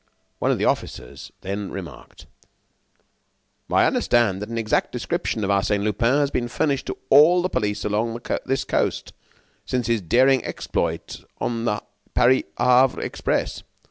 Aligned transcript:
One 0.39 0.49
of 0.49 0.57
the 0.57 0.65
officers 0.65 1.31
then 1.41 1.69
remarked: 1.69 2.25
"I 3.71 3.85
understand 3.85 4.41
that 4.41 4.49
an 4.49 4.57
exact 4.57 4.91
description 4.91 5.43
of 5.43 5.51
Arsène 5.51 5.83
Lupin 5.83 6.15
has 6.17 6.31
been 6.31 6.47
furnished 6.47 6.87
to 6.87 6.97
all 7.11 7.43
the 7.43 7.49
police 7.49 7.85
along 7.85 8.19
this 8.43 8.63
coast 8.63 9.13
since 9.63 9.85
his 9.85 10.01
daring 10.01 10.43
exploit 10.43 11.23
on 11.39 11.65
the 11.65 11.83
Paris 12.15 12.45
Havre 12.57 12.99
express." 12.99 13.61